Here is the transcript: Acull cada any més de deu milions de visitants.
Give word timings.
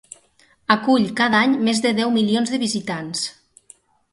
Acull 0.75 1.03
cada 1.19 1.41
any 1.47 1.53
més 1.67 1.81
de 1.87 1.91
deu 1.99 2.15
milions 2.17 2.55
de 2.55 2.61
visitants. 2.65 3.25